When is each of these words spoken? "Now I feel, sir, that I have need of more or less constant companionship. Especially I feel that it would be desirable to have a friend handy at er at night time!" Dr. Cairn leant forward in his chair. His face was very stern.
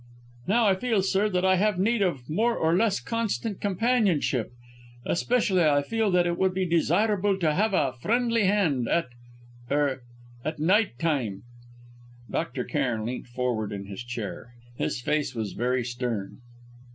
"Now 0.47 0.65
I 0.65 0.73
feel, 0.73 1.03
sir, 1.03 1.29
that 1.29 1.45
I 1.45 1.57
have 1.57 1.77
need 1.77 2.01
of 2.01 2.27
more 2.27 2.57
or 2.57 2.75
less 2.75 2.99
constant 2.99 3.61
companionship. 3.61 4.49
Especially 5.05 5.63
I 5.63 5.83
feel 5.83 6.09
that 6.09 6.25
it 6.25 6.39
would 6.39 6.55
be 6.55 6.65
desirable 6.65 7.37
to 7.37 7.53
have 7.53 7.75
a 7.75 7.93
friend 7.93 8.35
handy 8.35 8.89
at 8.89 9.09
er 9.69 10.01
at 10.43 10.57
night 10.57 10.97
time!" 10.97 11.43
Dr. 12.31 12.63
Cairn 12.63 13.05
leant 13.05 13.27
forward 13.27 13.71
in 13.71 13.85
his 13.85 14.03
chair. 14.03 14.55
His 14.75 14.99
face 14.99 15.35
was 15.35 15.51
very 15.53 15.83
stern. 15.83 16.39